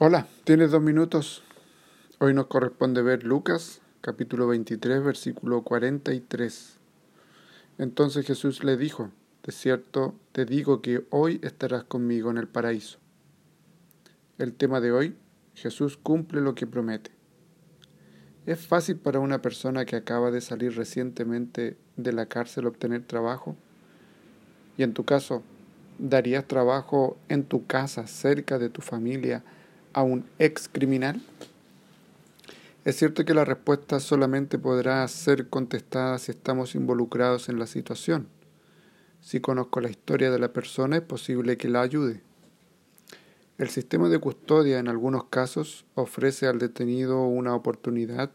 Hola, 0.00 0.28
¿tienes 0.44 0.70
dos 0.70 0.80
minutos? 0.80 1.42
Hoy 2.20 2.32
nos 2.32 2.46
corresponde 2.46 3.02
ver 3.02 3.24
Lucas, 3.24 3.80
capítulo 4.00 4.46
23, 4.46 5.02
versículo 5.02 5.62
43. 5.62 6.78
Entonces 7.78 8.24
Jesús 8.24 8.62
le 8.62 8.76
dijo, 8.76 9.10
de 9.42 9.50
cierto 9.50 10.14
te 10.30 10.44
digo 10.44 10.82
que 10.82 11.04
hoy 11.10 11.40
estarás 11.42 11.82
conmigo 11.82 12.30
en 12.30 12.38
el 12.38 12.46
paraíso. 12.46 13.00
El 14.38 14.52
tema 14.52 14.80
de 14.80 14.92
hoy, 14.92 15.16
Jesús 15.56 15.96
cumple 16.00 16.42
lo 16.42 16.54
que 16.54 16.68
promete. 16.68 17.10
¿Es 18.46 18.68
fácil 18.68 18.98
para 18.98 19.18
una 19.18 19.42
persona 19.42 19.84
que 19.84 19.96
acaba 19.96 20.30
de 20.30 20.40
salir 20.40 20.76
recientemente 20.76 21.76
de 21.96 22.12
la 22.12 22.26
cárcel 22.26 22.66
obtener 22.68 23.02
trabajo? 23.02 23.56
Y 24.76 24.84
en 24.84 24.94
tu 24.94 25.04
caso, 25.04 25.42
¿darías 25.98 26.46
trabajo 26.46 27.18
en 27.28 27.42
tu 27.42 27.66
casa, 27.66 28.06
cerca 28.06 28.60
de 28.60 28.70
tu 28.70 28.80
familia, 28.80 29.42
a 29.98 30.02
un 30.04 30.24
ex 30.38 30.68
criminal? 30.70 31.20
Es 32.84 32.96
cierto 32.96 33.24
que 33.24 33.34
la 33.34 33.44
respuesta 33.44 33.98
solamente 33.98 34.56
podrá 34.56 35.06
ser 35.08 35.48
contestada 35.48 36.18
si 36.18 36.30
estamos 36.30 36.76
involucrados 36.76 37.48
en 37.48 37.58
la 37.58 37.66
situación. 37.66 38.28
Si 39.20 39.40
conozco 39.40 39.80
la 39.80 39.90
historia 39.90 40.30
de 40.30 40.38
la 40.38 40.52
persona 40.52 40.98
es 40.98 41.02
posible 41.02 41.56
que 41.56 41.68
la 41.68 41.80
ayude. 41.80 42.22
El 43.58 43.70
sistema 43.70 44.08
de 44.08 44.20
custodia 44.20 44.78
en 44.78 44.86
algunos 44.86 45.24
casos 45.24 45.84
ofrece 45.96 46.46
al 46.46 46.60
detenido 46.60 47.24
una 47.24 47.56
oportunidad 47.56 48.30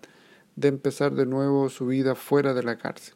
de 0.58 0.68
empezar 0.68 1.14
de 1.14 1.26
nuevo 1.26 1.70
su 1.70 1.88
vida 1.88 2.14
fuera 2.14 2.54
de 2.54 2.64
la 2.64 2.78
cárcel. 2.78 3.16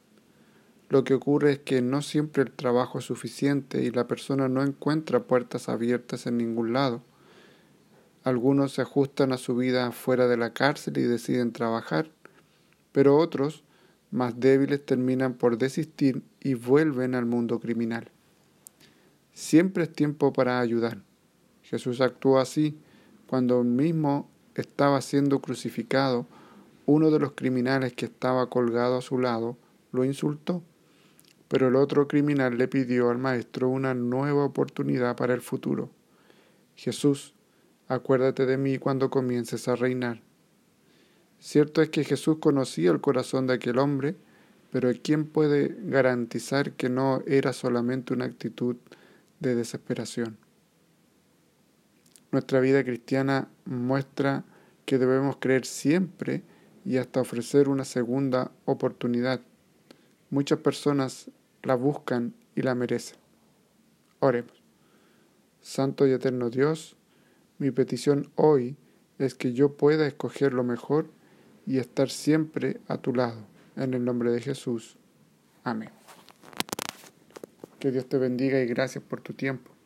Lo 0.87 1.03
que 1.03 1.15
ocurre 1.15 1.51
es 1.51 1.59
que 1.59 1.81
no 1.81 2.01
siempre 2.01 2.43
el 2.43 2.51
trabajo 2.51 2.99
es 2.99 3.03
suficiente 3.05 3.83
y 3.83 3.91
la 3.91 4.07
persona 4.07 4.47
no 4.47 4.63
encuentra 4.63 5.23
puertas 5.23 5.67
abiertas 5.67 6.27
en 6.27 6.37
ningún 6.37 6.71
lado. 6.71 7.03
Algunos 8.27 8.73
se 8.73 8.81
ajustan 8.81 9.31
a 9.31 9.37
su 9.37 9.55
vida 9.55 9.89
fuera 9.93 10.27
de 10.27 10.35
la 10.35 10.51
cárcel 10.51 10.97
y 10.97 11.03
deciden 11.03 11.53
trabajar, 11.53 12.11
pero 12.91 13.15
otros, 13.15 13.63
más 14.11 14.37
débiles, 14.37 14.85
terminan 14.85 15.35
por 15.35 15.57
desistir 15.57 16.23
y 16.41 16.55
vuelven 16.55 17.15
al 17.15 17.25
mundo 17.25 17.61
criminal. 17.61 18.11
Siempre 19.31 19.83
es 19.83 19.93
tiempo 19.93 20.33
para 20.33 20.59
ayudar. 20.59 20.97
Jesús 21.63 22.01
actuó 22.01 22.37
así 22.37 22.77
cuando 23.27 23.63
mismo 23.63 24.29
estaba 24.55 24.99
siendo 24.99 25.39
crucificado, 25.39 26.25
uno 26.85 27.11
de 27.11 27.19
los 27.19 27.31
criminales 27.31 27.93
que 27.93 28.07
estaba 28.07 28.49
colgado 28.49 28.97
a 28.97 29.01
su 29.01 29.19
lado 29.19 29.55
lo 29.93 30.03
insultó, 30.03 30.61
pero 31.47 31.69
el 31.69 31.77
otro 31.77 32.09
criminal 32.09 32.57
le 32.57 32.67
pidió 32.67 33.09
al 33.09 33.19
Maestro 33.19 33.69
una 33.69 33.93
nueva 33.93 34.43
oportunidad 34.43 35.15
para 35.15 35.33
el 35.33 35.39
futuro. 35.39 35.89
Jesús 36.75 37.33
acuérdate 37.87 38.45
de 38.45 38.57
mí 38.57 38.77
cuando 38.77 39.09
comiences 39.09 39.67
a 39.67 39.75
reinar. 39.75 40.21
Cierto 41.39 41.81
es 41.81 41.89
que 41.89 42.03
Jesús 42.03 42.37
conocía 42.39 42.91
el 42.91 43.01
corazón 43.01 43.47
de 43.47 43.53
aquel 43.53 43.77
hombre, 43.77 44.15
pero 44.71 44.91
¿quién 45.01 45.25
puede 45.25 45.75
garantizar 45.79 46.73
que 46.73 46.89
no 46.89 47.21
era 47.27 47.53
solamente 47.53 48.13
una 48.13 48.25
actitud 48.25 48.75
de 49.39 49.55
desesperación? 49.55 50.37
Nuestra 52.31 52.59
vida 52.59 52.83
cristiana 52.83 53.47
muestra 53.65 54.43
que 54.85 54.97
debemos 54.97 55.37
creer 55.37 55.65
siempre 55.65 56.43
y 56.83 56.97
hasta 56.97 57.21
ofrecer 57.21 57.69
una 57.69 57.85
segunda 57.85 58.51
oportunidad. 58.65 59.41
Muchas 60.29 60.59
personas 60.59 61.29
la 61.63 61.75
buscan 61.75 62.33
y 62.55 62.61
la 62.61 62.75
merecen. 62.75 63.17
Oremos. 64.19 64.63
Santo 65.61 66.07
y 66.07 66.11
eterno 66.11 66.49
Dios, 66.49 66.95
mi 67.59 67.71
petición 67.71 68.29
hoy 68.35 68.75
es 69.17 69.33
que 69.33 69.53
yo 69.53 69.77
pueda 69.77 70.07
escoger 70.07 70.53
lo 70.53 70.63
mejor 70.63 71.09
y 71.65 71.79
estar 71.79 72.09
siempre 72.09 72.79
a 72.87 72.97
tu 72.97 73.13
lado. 73.13 73.45
En 73.75 73.93
el 73.93 74.05
nombre 74.05 74.31
de 74.31 74.41
Jesús. 74.41 74.97
Amén. 75.63 75.89
Que 77.79 77.91
Dios 77.91 78.07
te 78.07 78.17
bendiga 78.17 78.59
y 78.59 78.65
gracias 78.65 79.03
por 79.03 79.21
tu 79.21 79.33
tiempo. 79.33 79.76